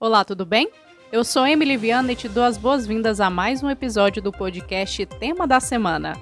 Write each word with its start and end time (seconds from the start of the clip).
Olá, 0.00 0.24
tudo 0.24 0.44
bem? 0.44 0.68
Eu 1.12 1.22
sou 1.22 1.46
Emily 1.46 1.76
Viana 1.76 2.12
e 2.12 2.16
te 2.16 2.28
dou 2.28 2.42
as 2.42 2.58
boas-vindas 2.58 3.20
a 3.20 3.30
mais 3.30 3.62
um 3.62 3.70
episódio 3.70 4.20
do 4.20 4.32
podcast 4.32 5.06
Tema 5.06 5.46
da 5.46 5.60
Semana. 5.60 6.14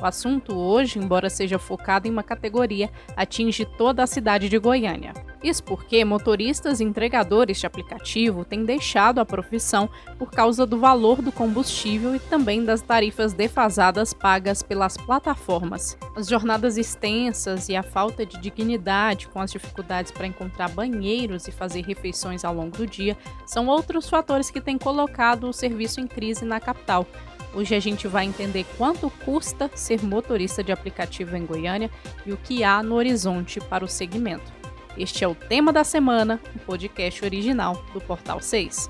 O 0.00 0.04
assunto 0.04 0.54
hoje, 0.54 0.98
embora 0.98 1.30
seja 1.30 1.58
focado 1.58 2.06
em 2.06 2.10
uma 2.10 2.22
categoria, 2.22 2.90
atinge 3.16 3.64
toda 3.64 4.02
a 4.02 4.06
cidade 4.06 4.48
de 4.48 4.58
Goiânia. 4.58 5.14
Isso 5.42 5.62
porque 5.62 6.04
motoristas 6.04 6.80
e 6.80 6.84
entregadores 6.84 7.58
de 7.58 7.66
aplicativo 7.66 8.44
têm 8.44 8.64
deixado 8.64 9.20
a 9.20 9.24
profissão 9.24 9.88
por 10.18 10.30
causa 10.30 10.66
do 10.66 10.78
valor 10.78 11.22
do 11.22 11.32
combustível 11.32 12.14
e 12.14 12.18
também 12.18 12.64
das 12.64 12.82
tarifas 12.82 13.32
defasadas 13.32 14.12
pagas 14.12 14.62
pelas 14.62 14.96
plataformas. 14.96 15.96
As 16.14 16.28
jornadas 16.28 16.76
extensas 16.76 17.68
e 17.68 17.76
a 17.76 17.82
falta 17.82 18.26
de 18.26 18.38
dignidade 18.38 19.28
com 19.28 19.40
as 19.40 19.52
dificuldades 19.52 20.10
para 20.10 20.26
encontrar 20.26 20.68
banheiros 20.70 21.46
e 21.48 21.52
fazer 21.52 21.82
refeições 21.82 22.44
ao 22.44 22.54
longo 22.54 22.76
do 22.76 22.86
dia 22.86 23.16
são 23.46 23.66
outros 23.66 24.08
fatores 24.08 24.50
que 24.50 24.60
têm 24.60 24.76
colocado 24.76 25.48
o 25.48 25.52
serviço 25.52 26.00
em 26.00 26.06
crise 26.06 26.44
na 26.44 26.60
capital. 26.60 27.06
Hoje 27.54 27.74
a 27.74 27.80
gente 27.80 28.06
vai 28.06 28.26
entender 28.26 28.66
quanto 28.76 29.10
custa 29.24 29.70
ser 29.74 30.02
motorista 30.02 30.62
de 30.62 30.72
aplicativo 30.72 31.36
em 31.36 31.46
Goiânia 31.46 31.90
e 32.24 32.32
o 32.32 32.36
que 32.36 32.62
há 32.62 32.82
no 32.82 32.94
horizonte 32.94 33.60
para 33.60 33.84
o 33.84 33.88
segmento. 33.88 34.52
Este 34.96 35.24
é 35.24 35.28
o 35.28 35.34
tema 35.34 35.72
da 35.72 35.84
semana, 35.84 36.40
o 36.54 36.58
podcast 36.60 37.24
original 37.24 37.84
do 37.92 38.00
Portal 38.00 38.40
6. 38.40 38.88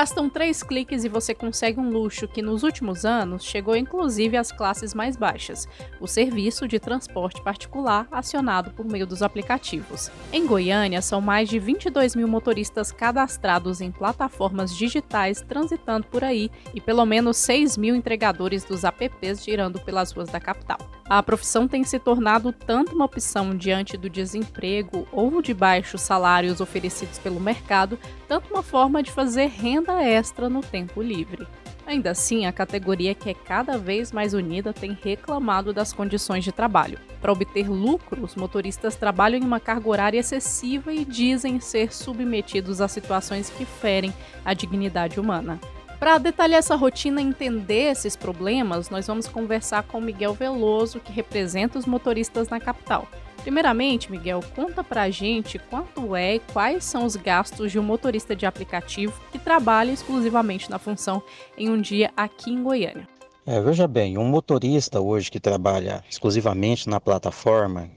Bastam 0.00 0.30
três 0.30 0.62
cliques 0.62 1.04
e 1.04 1.10
você 1.10 1.34
consegue 1.34 1.78
um 1.78 1.90
luxo 1.90 2.26
que 2.26 2.40
nos 2.40 2.62
últimos 2.62 3.04
anos 3.04 3.44
chegou 3.44 3.76
inclusive 3.76 4.34
às 4.34 4.50
classes 4.50 4.94
mais 4.94 5.14
baixas: 5.14 5.68
o 6.00 6.06
serviço 6.06 6.66
de 6.66 6.80
transporte 6.80 7.42
particular 7.42 8.08
acionado 8.10 8.70
por 8.70 8.86
meio 8.86 9.06
dos 9.06 9.22
aplicativos. 9.22 10.10
Em 10.32 10.46
Goiânia, 10.46 11.02
são 11.02 11.20
mais 11.20 11.50
de 11.50 11.58
22 11.58 12.16
mil 12.16 12.26
motoristas 12.26 12.90
cadastrados 12.90 13.82
em 13.82 13.92
plataformas 13.92 14.74
digitais 14.74 15.42
transitando 15.42 16.06
por 16.06 16.24
aí 16.24 16.50
e 16.72 16.80
pelo 16.80 17.04
menos 17.04 17.36
6 17.36 17.76
mil 17.76 17.94
entregadores 17.94 18.64
dos 18.64 18.84
apps 18.84 19.44
girando 19.44 19.78
pelas 19.80 20.12
ruas 20.12 20.30
da 20.30 20.40
capital. 20.40 20.78
A 21.10 21.24
profissão 21.24 21.66
tem 21.66 21.82
se 21.82 21.98
tornado 21.98 22.52
tanto 22.52 22.94
uma 22.94 23.04
opção 23.04 23.52
diante 23.56 23.96
do 23.96 24.08
desemprego 24.08 25.08
ou 25.10 25.42
de 25.42 25.52
baixos 25.52 26.02
salários 26.02 26.60
oferecidos 26.60 27.18
pelo 27.18 27.40
mercado, 27.40 27.98
tanto 28.28 28.54
uma 28.54 28.62
forma 28.62 29.02
de 29.02 29.10
fazer 29.10 29.46
renda 29.46 30.00
extra 30.04 30.48
no 30.48 30.60
tempo 30.60 31.02
livre. 31.02 31.48
Ainda 31.84 32.12
assim, 32.12 32.46
a 32.46 32.52
categoria 32.52 33.12
que 33.12 33.28
é 33.28 33.34
cada 33.34 33.76
vez 33.76 34.12
mais 34.12 34.34
unida 34.34 34.72
tem 34.72 34.96
reclamado 35.02 35.72
das 35.72 35.92
condições 35.92 36.44
de 36.44 36.52
trabalho. 36.52 37.00
Para 37.20 37.32
obter 37.32 37.68
lucro, 37.68 38.22
os 38.22 38.36
motoristas 38.36 38.94
trabalham 38.94 39.40
em 39.40 39.44
uma 39.44 39.58
carga 39.58 39.88
horária 39.88 40.20
excessiva 40.20 40.92
e 40.92 41.04
dizem 41.04 41.58
ser 41.58 41.92
submetidos 41.92 42.80
a 42.80 42.86
situações 42.86 43.50
que 43.50 43.64
ferem 43.64 44.14
a 44.44 44.54
dignidade 44.54 45.18
humana. 45.18 45.58
Para 46.00 46.16
detalhar 46.16 46.60
essa 46.60 46.74
rotina 46.76 47.20
e 47.20 47.26
entender 47.26 47.90
esses 47.90 48.16
problemas, 48.16 48.88
nós 48.88 49.06
vamos 49.06 49.28
conversar 49.28 49.82
com 49.82 50.00
Miguel 50.00 50.32
Veloso, 50.32 50.98
que 50.98 51.12
representa 51.12 51.78
os 51.78 51.84
motoristas 51.84 52.48
na 52.48 52.58
capital. 52.58 53.06
Primeiramente, 53.42 54.10
Miguel, 54.10 54.40
conta 54.56 54.82
pra 54.82 55.10
gente 55.10 55.58
quanto 55.58 56.16
é 56.16 56.36
e 56.36 56.38
quais 56.38 56.84
são 56.84 57.04
os 57.04 57.16
gastos 57.16 57.70
de 57.70 57.78
um 57.78 57.82
motorista 57.82 58.34
de 58.34 58.46
aplicativo 58.46 59.12
que 59.30 59.38
trabalha 59.38 59.92
exclusivamente 59.92 60.70
na 60.70 60.78
função 60.78 61.22
em 61.54 61.68
um 61.68 61.78
dia 61.78 62.10
aqui 62.16 62.50
em 62.50 62.62
Goiânia. 62.62 63.06
É, 63.44 63.60
veja 63.60 63.86
bem, 63.86 64.16
um 64.16 64.24
motorista 64.26 65.02
hoje 65.02 65.30
que 65.30 65.38
trabalha 65.38 66.02
exclusivamente 66.08 66.88
na 66.88 66.98
plataforma, 66.98 67.90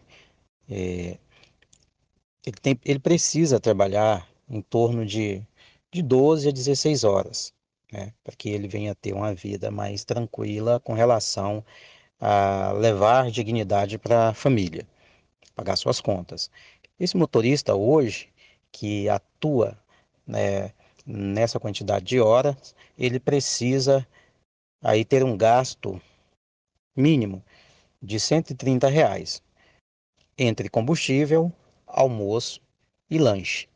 é, 0.70 1.18
ele, 2.46 2.58
tem, 2.62 2.78
ele 2.84 3.00
precisa 3.00 3.62
trabalhar 3.62 4.28
em 4.50 4.62
torno 4.62 5.06
de, 5.06 5.42
de 5.90 6.02
12 6.02 6.50
a 6.50 6.52
16 6.52 7.06
horas 7.06 7.54
né, 7.94 8.12
para 8.24 8.36
que 8.36 8.50
ele 8.50 8.68
venha 8.68 8.96
ter 8.96 9.14
uma 9.14 9.36
vida 9.36 9.70
mais 9.70 10.04
tranquila 10.04 10.80
com 10.80 10.94
relação 10.94 11.64
a 12.20 12.72
levar 12.72 13.30
dignidade 13.30 14.00
para 14.00 14.30
a 14.30 14.34
família, 14.34 14.88
pagar 15.56 15.76
suas 15.76 16.02
contas. 16.02 16.50
Esse 17.00 17.16
motorista 17.16 17.76
hoje 17.76 18.30
que 18.72 19.08
atua 19.08 19.78
né, 20.26 20.72
nessa 21.06 21.60
quantidade 21.60 22.06
de 22.06 22.20
horas, 22.20 22.76
ele 22.98 23.20
precisa 23.20 24.08
aí 24.82 25.06
ter 25.06 25.24
um 25.24 25.38
gasto 25.38 26.02
mínimo 26.96 27.44
de 28.02 28.20
130 28.20 28.88
reais 28.88 29.44
entre 30.36 30.68
combustível, 30.68 31.54
almoço 31.86 32.60
e 33.08 33.20
lanche. 33.20 33.68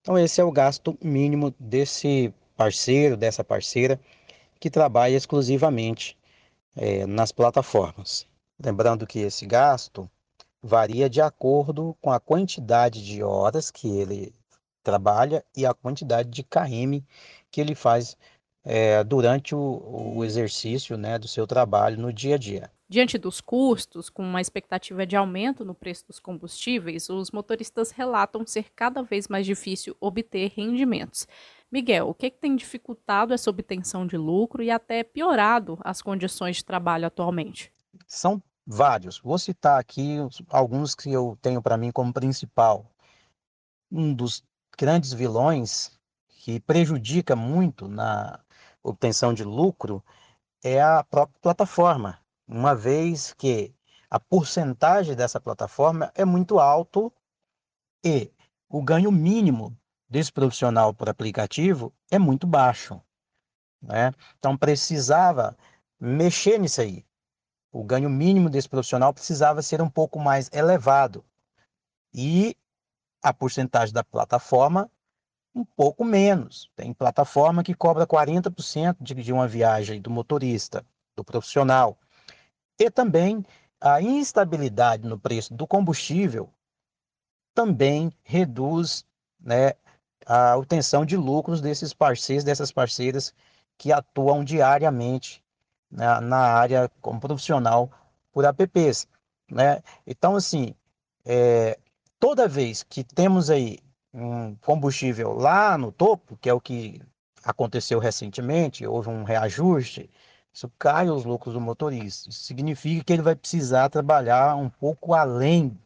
Então 0.00 0.18
esse 0.18 0.40
é 0.40 0.44
o 0.44 0.50
gasto 0.50 0.98
mínimo 1.00 1.54
desse 1.58 2.34
parceiro, 2.60 3.16
dessa 3.16 3.42
parceira, 3.42 3.98
que 4.60 4.68
trabalha 4.68 5.16
exclusivamente 5.16 6.14
é, 6.76 7.06
nas 7.06 7.32
plataformas. 7.32 8.26
Lembrando 8.62 9.06
que 9.06 9.20
esse 9.20 9.46
gasto 9.46 10.10
varia 10.62 11.08
de 11.08 11.22
acordo 11.22 11.96
com 12.02 12.12
a 12.12 12.20
quantidade 12.20 13.02
de 13.02 13.22
horas 13.22 13.70
que 13.70 13.88
ele 13.88 14.34
trabalha 14.82 15.42
e 15.56 15.64
a 15.64 15.72
quantidade 15.72 16.28
de 16.28 16.42
KM 16.42 17.02
que 17.50 17.62
ele 17.62 17.74
faz 17.74 18.14
é, 18.62 19.02
durante 19.04 19.54
o, 19.54 20.12
o 20.16 20.22
exercício 20.22 20.98
né, 20.98 21.18
do 21.18 21.26
seu 21.26 21.46
trabalho 21.46 21.96
no 21.96 22.12
dia 22.12 22.34
a 22.34 22.38
dia. 22.38 22.70
Diante 22.90 23.16
dos 23.16 23.40
custos, 23.40 24.10
com 24.10 24.22
uma 24.22 24.40
expectativa 24.40 25.06
de 25.06 25.16
aumento 25.16 25.64
no 25.64 25.74
preço 25.74 26.06
dos 26.08 26.18
combustíveis, 26.18 27.08
os 27.08 27.30
motoristas 27.30 27.90
relatam 27.90 28.44
ser 28.44 28.66
cada 28.76 29.00
vez 29.00 29.28
mais 29.28 29.46
difícil 29.46 29.96
obter 29.98 30.52
rendimentos. 30.54 31.26
Miguel, 31.70 32.08
o 32.08 32.14
que, 32.14 32.30
que 32.30 32.38
tem 32.38 32.56
dificultado 32.56 33.32
essa 33.32 33.48
obtenção 33.48 34.06
de 34.06 34.16
lucro 34.16 34.62
e 34.62 34.70
até 34.70 35.04
piorado 35.04 35.78
as 35.82 36.02
condições 36.02 36.56
de 36.56 36.64
trabalho 36.64 37.06
atualmente? 37.06 37.72
São 38.06 38.42
vários. 38.66 39.20
Vou 39.20 39.38
citar 39.38 39.78
aqui 39.78 40.16
alguns 40.48 40.94
que 40.94 41.12
eu 41.12 41.38
tenho 41.40 41.62
para 41.62 41.76
mim 41.76 41.92
como 41.92 42.12
principal. 42.12 42.90
Um 43.90 44.12
dos 44.12 44.42
grandes 44.76 45.12
vilões 45.12 45.96
que 46.28 46.58
prejudica 46.58 47.36
muito 47.36 47.86
na 47.86 48.40
obtenção 48.82 49.32
de 49.32 49.44
lucro 49.44 50.02
é 50.62 50.80
a 50.82 51.04
própria 51.04 51.38
plataforma, 51.40 52.18
uma 52.46 52.74
vez 52.74 53.32
que 53.32 53.74
a 54.10 54.18
porcentagem 54.18 55.14
dessa 55.14 55.40
plataforma 55.40 56.10
é 56.14 56.24
muito 56.24 56.58
alto 56.58 57.12
e 58.04 58.32
o 58.68 58.82
ganho 58.82 59.12
mínimo 59.12 59.76
desse 60.10 60.32
profissional 60.32 60.92
por 60.92 61.08
aplicativo 61.08 61.94
é 62.10 62.18
muito 62.18 62.46
baixo. 62.46 63.00
Né? 63.80 64.12
Então 64.38 64.56
precisava 64.56 65.56
mexer 65.98 66.58
nisso 66.58 66.80
aí. 66.80 67.06
O 67.72 67.84
ganho 67.84 68.10
mínimo 68.10 68.50
desse 68.50 68.68
profissional 68.68 69.14
precisava 69.14 69.62
ser 69.62 69.80
um 69.80 69.88
pouco 69.88 70.18
mais 70.18 70.50
elevado. 70.52 71.24
E 72.12 72.56
a 73.22 73.32
porcentagem 73.32 73.94
da 73.94 74.02
plataforma 74.02 74.90
um 75.54 75.64
pouco 75.64 76.04
menos. 76.04 76.70
Tem 76.74 76.92
plataforma 76.92 77.62
que 77.62 77.74
cobra 77.74 78.06
40% 78.06 78.96
de 79.02 79.32
uma 79.32 79.46
viagem 79.46 80.00
do 80.00 80.10
motorista, 80.10 80.84
do 81.16 81.24
profissional. 81.24 81.96
E 82.78 82.90
também 82.90 83.44
a 83.80 84.00
instabilidade 84.02 85.06
no 85.06 85.18
preço 85.18 85.54
do 85.54 85.66
combustível 85.66 86.52
também 87.54 88.12
reduz 88.22 89.04
né, 89.40 89.74
a 90.26 90.56
obtenção 90.56 91.04
de 91.04 91.16
lucros 91.16 91.60
desses 91.60 91.92
parceiros, 91.92 92.44
dessas 92.44 92.70
parceiras 92.70 93.34
que 93.76 93.92
atuam 93.92 94.44
diariamente 94.44 95.42
na, 95.90 96.20
na 96.20 96.38
área 96.38 96.90
como 97.00 97.20
profissional 97.20 97.90
por 98.32 98.44
apps. 98.44 99.06
Né? 99.50 99.82
Então, 100.06 100.36
assim, 100.36 100.74
é, 101.24 101.78
toda 102.18 102.46
vez 102.46 102.82
que 102.82 103.02
temos 103.02 103.50
aí 103.50 103.78
um 104.12 104.54
combustível 104.56 105.32
lá 105.32 105.78
no 105.78 105.90
topo, 105.90 106.36
que 106.36 106.48
é 106.48 106.54
o 106.54 106.60
que 106.60 107.00
aconteceu 107.44 107.98
recentemente, 107.98 108.86
houve 108.86 109.08
um 109.08 109.24
reajuste, 109.24 110.10
isso 110.52 110.70
cai 110.78 111.08
os 111.08 111.24
lucros 111.24 111.54
do 111.54 111.60
motorista. 111.60 112.28
Isso 112.28 112.42
significa 112.42 113.04
que 113.04 113.12
ele 113.12 113.22
vai 113.22 113.34
precisar 113.34 113.88
trabalhar 113.88 114.56
um 114.56 114.68
pouco 114.68 115.14
além 115.14 115.76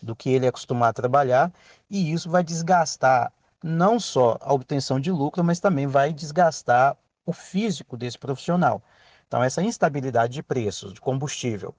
do 0.00 0.16
que 0.16 0.30
ele 0.30 0.46
é 0.46 0.48
acostumado 0.48 0.90
a 0.90 0.92
trabalhar, 0.92 1.52
e 1.90 2.12
isso 2.12 2.30
vai 2.30 2.42
desgastar 2.42 3.32
não 3.62 3.98
só 3.98 4.38
a 4.40 4.52
obtenção 4.52 5.00
de 5.00 5.10
lucro, 5.10 5.42
mas 5.42 5.60
também 5.60 5.86
vai 5.86 6.12
desgastar 6.12 6.96
o 7.26 7.32
físico 7.32 7.96
desse 7.96 8.18
profissional. 8.18 8.82
Então, 9.26 9.42
essa 9.42 9.62
instabilidade 9.62 10.32
de 10.34 10.42
preços 10.42 10.94
de 10.94 11.00
combustível 11.00 11.74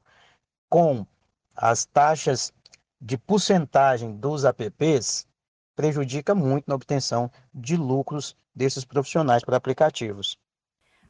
com 0.70 1.06
as 1.56 1.86
taxas 1.86 2.54
de 3.02 3.18
porcentagem 3.18 4.16
dos 4.18 4.44
apps 4.44 5.28
prejudica 5.76 6.36
muito 6.36 6.66
na 6.68 6.76
obtenção 6.76 7.32
de 7.54 7.76
lucros 7.76 8.36
desses 8.54 8.84
profissionais 8.86 9.44
para 9.44 9.58
aplicativos. 9.58 10.38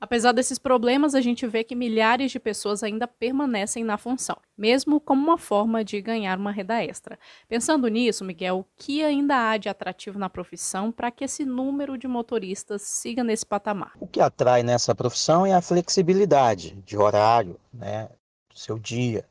Apesar 0.02 0.32
desses 0.32 0.58
problemas, 0.58 1.14
a 1.14 1.20
gente 1.20 1.46
vê 1.46 1.62
que 1.62 1.76
milhares 1.76 2.32
de 2.32 2.40
pessoas 2.40 2.84
ainda 2.84 3.06
permanecem 3.06 3.84
na 3.84 3.98
função, 3.98 4.38
mesmo 4.58 5.00
como 5.02 5.22
uma 5.22 5.38
forma 5.38 5.84
de 5.84 6.00
ganhar 6.00 6.38
uma 6.38 6.52
renda 6.52 6.82
extra. 6.82 7.20
Pensando 7.50 7.86
nisso, 7.90 8.24
Miguel, 8.24 8.60
o 8.60 8.66
que 8.78 9.04
ainda 9.04 9.50
há 9.50 9.58
de 9.58 9.68
atrativo 9.68 10.18
na 10.18 10.30
profissão 10.30 10.90
para 10.90 11.12
que 11.12 11.26
esse 11.26 11.44
número 11.44 11.98
de 11.98 12.08
motoristas 12.08 12.82
siga 12.84 13.26
nesse 13.26 13.46
patamar? 13.46 13.92
O 14.00 14.08
que 14.08 14.22
atrai 14.22 14.64
nessa 14.64 14.96
profissão 14.96 15.46
é 15.46 15.54
a 15.54 15.62
flexibilidade 15.62 16.76
de 16.86 16.98
horário, 16.98 17.60
né, 17.74 18.10
do 18.50 18.58
seu 18.58 18.80
dia. 18.80 19.28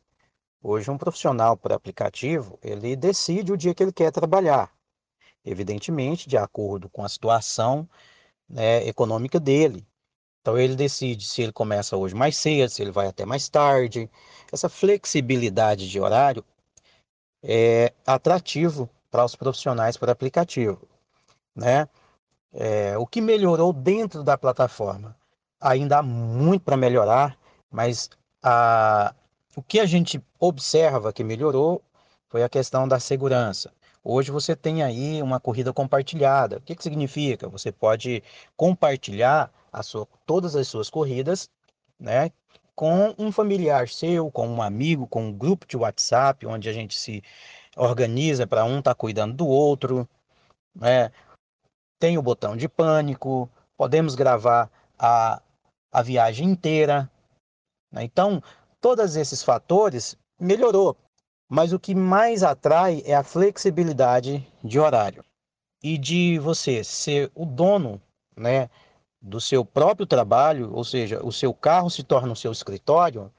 Hoje, 0.62 0.90
um 0.90 0.98
profissional 0.98 1.56
por 1.56 1.72
aplicativo, 1.72 2.58
ele 2.62 2.94
decide 2.94 3.52
o 3.52 3.56
dia 3.56 3.72
que 3.72 3.82
ele 3.82 3.92
quer 3.92 4.12
trabalhar, 4.12 4.70
evidentemente, 5.42 6.28
de 6.28 6.36
acordo 6.36 6.90
com 6.90 7.02
a 7.02 7.08
situação 7.08 7.88
né, 8.46 8.86
econômica 8.86 9.40
dele. 9.40 9.87
Então 10.48 10.58
ele 10.58 10.74
decide 10.74 11.26
se 11.26 11.42
ele 11.42 11.52
começa 11.52 11.94
hoje 11.94 12.14
mais 12.14 12.34
cedo, 12.34 12.70
se 12.70 12.80
ele 12.80 12.90
vai 12.90 13.06
até 13.06 13.26
mais 13.26 13.50
tarde. 13.50 14.08
Essa 14.50 14.66
flexibilidade 14.66 15.90
de 15.90 16.00
horário 16.00 16.42
é 17.42 17.92
atrativo 18.06 18.88
para 19.10 19.26
os 19.26 19.36
profissionais 19.36 19.98
por 19.98 20.08
aplicativo, 20.08 20.88
né? 21.54 21.86
É, 22.50 22.96
o 22.96 23.06
que 23.06 23.20
melhorou 23.20 23.74
dentro 23.74 24.22
da 24.22 24.38
plataforma? 24.38 25.14
Ainda 25.60 25.98
há 25.98 26.02
muito 26.02 26.62
para 26.62 26.78
melhorar, 26.78 27.38
mas 27.70 28.08
a, 28.42 29.14
o 29.54 29.62
que 29.62 29.78
a 29.78 29.84
gente 29.84 30.18
observa 30.40 31.12
que 31.12 31.22
melhorou 31.22 31.82
foi 32.26 32.42
a 32.42 32.48
questão 32.48 32.88
da 32.88 32.98
segurança. 32.98 33.70
Hoje 34.02 34.30
você 34.30 34.56
tem 34.56 34.82
aí 34.82 35.22
uma 35.22 35.38
corrida 35.38 35.74
compartilhada. 35.74 36.56
O 36.56 36.62
que, 36.62 36.74
que 36.74 36.82
significa? 36.82 37.50
Você 37.50 37.70
pode 37.70 38.22
compartilhar 38.56 39.52
sua, 39.82 40.06
todas 40.26 40.56
as 40.56 40.68
suas 40.68 40.90
corridas, 40.90 41.48
né? 41.98 42.30
Com 42.74 43.14
um 43.18 43.32
familiar 43.32 43.88
seu, 43.88 44.30
com 44.30 44.48
um 44.48 44.62
amigo, 44.62 45.06
com 45.06 45.26
um 45.26 45.32
grupo 45.32 45.66
de 45.66 45.76
WhatsApp, 45.76 46.46
onde 46.46 46.68
a 46.68 46.72
gente 46.72 46.96
se 46.96 47.22
organiza 47.76 48.46
para 48.46 48.64
um 48.64 48.78
estar 48.78 48.90
tá 48.90 48.94
cuidando 48.94 49.34
do 49.34 49.46
outro, 49.46 50.08
né? 50.74 51.10
Tem 51.98 52.16
o 52.16 52.22
botão 52.22 52.56
de 52.56 52.68
pânico, 52.68 53.50
podemos 53.76 54.14
gravar 54.14 54.70
a, 54.98 55.42
a 55.92 56.02
viagem 56.02 56.48
inteira. 56.48 57.10
Né? 57.90 58.04
Então, 58.04 58.42
todos 58.80 59.16
esses 59.16 59.42
fatores 59.42 60.16
melhorou. 60.38 60.96
Mas 61.48 61.72
o 61.72 61.80
que 61.80 61.94
mais 61.94 62.42
atrai 62.42 63.02
é 63.06 63.14
a 63.14 63.24
flexibilidade 63.24 64.46
de 64.62 64.78
horário 64.78 65.24
e 65.82 65.96
de 65.96 66.38
você 66.38 66.84
ser 66.84 67.30
o 67.34 67.46
dono, 67.46 68.00
né, 68.36 68.68
do 69.20 69.40
seu 69.40 69.64
próprio 69.64 70.06
trabalho, 70.06 70.72
ou 70.72 70.84
seja, 70.84 71.24
o 71.24 71.32
seu 71.32 71.52
carro 71.52 71.90
se 71.90 72.02
torna 72.02 72.32
o 72.32 72.36
seu 72.36 72.52
escritório, 72.52 73.32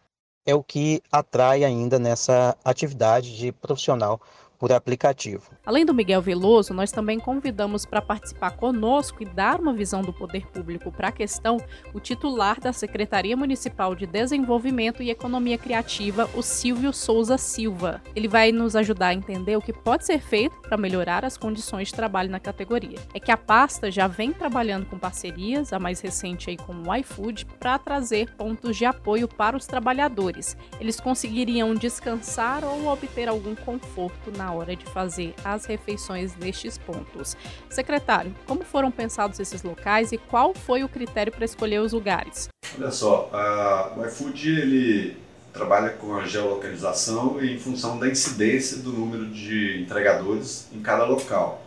é 0.46 0.54
o 0.54 0.64
que 0.64 1.02
atrai 1.12 1.64
ainda 1.64 2.00
nessa 2.00 2.58
atividade 2.64 3.38
de 3.38 3.52
profissional 3.52 4.20
por 4.60 4.74
aplicativo. 4.74 5.50
Além 5.66 5.86
do 5.86 5.94
Miguel 5.94 6.22
Veloso, 6.22 6.74
nós 6.74 6.92
também 6.92 7.18
convidamos 7.18 7.86
para 7.86 8.02
participar 8.02 8.52
conosco 8.52 9.24
e 9.24 9.26
dar 9.26 9.62
uma 9.62 9.74
visão 9.74 10.02
do 10.02 10.12
poder 10.12 10.46
público 10.48 10.92
para 10.92 11.08
a 11.08 11.12
questão 11.14 11.58
o 11.94 12.00
titular 12.00 12.60
da 12.60 12.74
Secretaria 12.74 13.38
Municipal 13.38 13.96
de 13.96 14.06
Desenvolvimento 14.06 15.02
e 15.02 15.10
Economia 15.10 15.58
Criativa, 15.58 16.30
o 16.36 16.42
Silvio 16.42 16.92
Souza 16.92 17.38
Silva. 17.38 18.02
Ele 18.14 18.28
vai 18.28 18.52
nos 18.52 18.76
ajudar 18.76 19.08
a 19.08 19.14
entender 19.14 19.56
o 19.56 19.62
que 19.62 19.72
pode 19.72 20.06
ser 20.06 20.20
feito 20.20 20.60
para 20.60 20.76
melhorar 20.76 21.24
as 21.24 21.38
condições 21.38 21.88
de 21.88 21.94
trabalho 21.94 22.30
na 22.30 22.40
categoria. 22.40 23.00
É 23.14 23.20
que 23.20 23.32
a 23.32 23.38
pasta 23.38 23.90
já 23.90 24.08
vem 24.08 24.34
trabalhando 24.34 24.86
com 24.88 25.00
parcerias, 25.00 25.72
a 25.72 25.80
mais 25.80 26.02
recente 26.02 26.50
aí 26.50 26.58
com 26.58 26.74
o 26.74 26.96
iFood, 26.98 27.46
para 27.58 27.80
trazer 27.80 28.36
pontos 28.36 28.76
de 28.76 28.84
apoio 28.84 29.28
para 29.28 29.56
os 29.56 29.66
trabalhadores. 29.66 30.58
Eles 30.82 31.00
conseguiriam 31.00 31.74
descansar 31.74 32.66
ou 32.66 32.88
obter 32.88 33.30
algum 33.30 33.56
conforto 33.56 34.32
na 34.36 34.49
hora 34.52 34.76
de 34.76 34.86
fazer 34.86 35.34
as 35.44 35.66
refeições 35.66 36.36
nestes 36.36 36.78
pontos. 36.78 37.36
Secretário, 37.70 38.34
como 38.46 38.64
foram 38.64 38.92
pensados 38.92 39.40
esses 39.40 39.64
locais 39.64 40.12
e 40.12 40.18
qual 40.18 40.54
foi 40.54 40.84
o 40.84 40.90
critério 40.90 41.32
para 41.32 41.46
escolher 41.46 41.80
os 41.80 41.94
lugares? 41.94 42.48
Olha 42.78 42.92
só, 42.92 43.30
a, 43.34 43.94
o 43.98 44.06
iFood 44.06 44.50
ele 44.50 45.18
trabalha 45.52 45.90
com 45.90 46.16
a 46.16 46.26
geolocalização 46.26 47.44
em 47.44 47.60
função 47.60 47.98
da 47.98 48.08
incidência 48.08 48.78
do 48.78 48.92
número 48.94 49.28
de 49.28 49.82
entregadores 49.82 50.68
em 50.72 50.80
cada 50.80 51.04
local. 51.06 51.66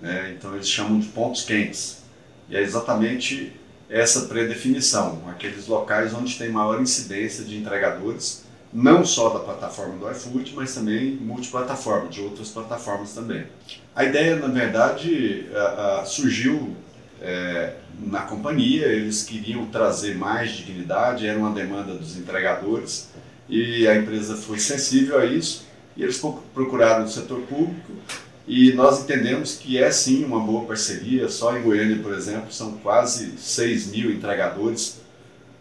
Né? 0.00 0.34
Então 0.36 0.54
eles 0.54 0.68
chamam 0.68 0.98
de 0.98 1.08
pontos 1.08 1.42
quentes. 1.42 2.02
E 2.48 2.56
é 2.56 2.62
exatamente 2.62 3.52
essa 3.88 4.22
predefinição, 4.22 5.22
aqueles 5.28 5.66
locais 5.66 6.14
onde 6.14 6.36
tem 6.38 6.48
maior 6.48 6.80
incidência 6.80 7.44
de 7.44 7.56
entregadores 7.56 8.45
não 8.76 9.06
só 9.06 9.30
da 9.30 9.38
plataforma 9.38 9.96
do 9.96 10.10
iFood, 10.10 10.52
mas 10.54 10.74
também 10.74 11.12
multiplataforma, 11.12 12.10
de 12.10 12.20
outras 12.20 12.50
plataformas 12.50 13.14
também. 13.14 13.46
A 13.94 14.04
ideia, 14.04 14.36
na 14.36 14.48
verdade, 14.48 15.46
surgiu 16.04 16.76
é, 17.22 17.72
na 17.98 18.20
companhia, 18.20 18.84
eles 18.88 19.22
queriam 19.22 19.64
trazer 19.64 20.14
mais 20.14 20.50
dignidade, 20.50 21.26
era 21.26 21.38
uma 21.38 21.52
demanda 21.52 21.94
dos 21.94 22.18
entregadores 22.18 23.08
e 23.48 23.88
a 23.88 23.96
empresa 23.96 24.36
foi 24.36 24.58
sensível 24.58 25.18
a 25.20 25.24
isso 25.24 25.64
e 25.96 26.02
eles 26.02 26.20
procuraram 26.52 27.06
o 27.06 27.08
setor 27.08 27.40
público 27.48 27.92
e 28.46 28.74
nós 28.74 29.00
entendemos 29.00 29.54
que 29.54 29.82
é 29.82 29.90
sim 29.90 30.22
uma 30.22 30.40
boa 30.40 30.66
parceria. 30.66 31.30
Só 31.30 31.56
em 31.56 31.62
Goiânia, 31.62 31.96
por 32.02 32.12
exemplo, 32.12 32.52
são 32.52 32.72
quase 32.72 33.38
6 33.38 33.86
mil 33.86 34.10
entregadores 34.10 35.00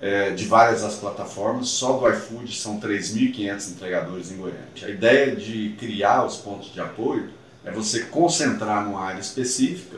é, 0.02 0.32
de 0.32 0.46
várias 0.46 0.82
das 0.82 0.96
plataformas, 0.96 1.70
só 1.70 1.94
do 1.94 2.10
iFood 2.10 2.56
são 2.56 2.80
3.500 2.80 3.72
entregadores 3.72 4.32
em 4.32 4.38
Goiânia. 4.38 4.68
A 4.84 4.90
ideia 4.90 5.36
de 5.36 5.76
criar 5.80 6.26
os 6.26 6.38
pontos 6.38 6.74
de 6.74 6.80
apoio 6.80 7.30
é 7.64 7.72
você 7.72 8.02
concentrar 8.04 8.86
numa 8.86 9.02
área 9.02 9.20
específica, 9.20 9.98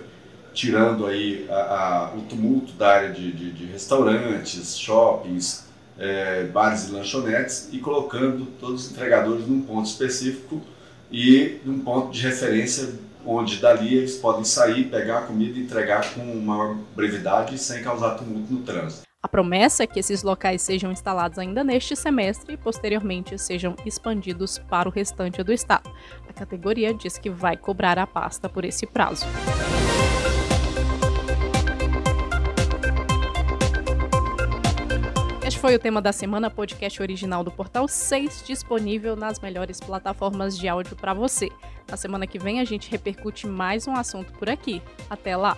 tirando 0.53 1.05
aí 1.05 1.45
a, 1.49 1.55
a, 1.55 2.15
o 2.15 2.21
tumulto 2.21 2.73
da 2.73 2.89
área 2.89 3.09
de, 3.11 3.31
de, 3.31 3.51
de 3.51 3.65
restaurantes, 3.65 4.77
shoppings, 4.77 5.65
é, 6.00 6.43
bares 6.45 6.88
e 6.88 6.91
lanchonetes 6.91 7.69
e 7.71 7.79
colocando 7.79 8.45
todos 8.59 8.85
os 8.85 8.91
entregadores 8.91 9.47
num 9.47 9.61
ponto 9.61 9.88
específico 9.88 10.61
e 11.11 11.59
num 11.65 11.79
ponto 11.79 12.11
de 12.11 12.21
referência 12.21 12.93
onde 13.25 13.57
dali 13.57 13.95
eles 13.95 14.15
podem 14.15 14.43
sair, 14.43 14.85
pegar 14.85 15.19
a 15.19 15.21
comida 15.23 15.57
e 15.57 15.63
entregar 15.63 16.13
com 16.13 16.23
maior 16.35 16.75
brevidade 16.95 17.57
sem 17.57 17.83
causar 17.83 18.11
tumulto 18.11 18.53
no 18.53 18.61
trânsito. 18.61 19.06
A 19.27 19.29
promessa 19.29 19.83
é 19.83 19.88
que 19.88 20.00
esses 20.00 20.24
locais 20.24 20.62
sejam 20.62 20.89
instalados 20.89 21.38
ainda 21.38 21.62
neste 21.62 21.97
semestre 21.97 22.53
e 22.53 22.57
posteriormente 22.57 23.38
sejam 23.38 23.75
expandidos 23.85 24.57
para 24.57 24.88
o 24.88 24.91
restante 24.91 25.44
do 25.44 25.51
estado. 25.51 25.91
A 26.29 26.31
categoria 26.31 26.93
diz 26.93 27.17
que 27.17 27.29
vai 27.29 27.57
cobrar 27.57 28.00
a 28.00 28.07
pasta 28.07 28.48
por 28.48 28.63
esse 28.63 28.88
prazo. 28.88 29.25
Este 35.46 35.60
foi 35.60 35.75
o 35.75 35.79
tema 35.79 36.01
da 36.01 36.13
semana, 36.13 36.50
podcast 36.50 37.01
original 37.01 37.43
do 37.43 37.51
Portal 37.51 37.86
6, 37.86 38.46
disponível 38.48 39.17
nas 39.17 39.41
melhores 39.41 39.81
plataformas 39.81 40.57
de 40.57 40.69
áudio 40.69 40.96
para 40.96 41.13
você. 41.13 41.50
Na 41.91 41.98
semana 41.98 42.25
que 42.25 42.39
vem 42.39 42.62
a 42.62 42.63
gente 42.63 42.89
repercute 42.89 43.46
mais 43.46 43.89
um 43.89 43.93
assunto 43.93 44.31
por 44.39 44.50
aqui. 44.50 44.81
Até 45.10 45.36
lá! 45.36 45.57